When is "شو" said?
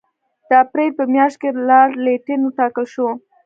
2.93-3.07